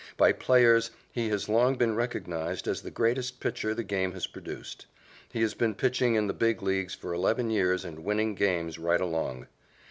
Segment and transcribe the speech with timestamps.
[0.17, 4.87] By players, he has long been recognized as the greatest pitcher the game has produced.
[5.31, 8.99] He has been pitching in the Big Leagues for eleven years and winning games right
[8.99, 9.45] along.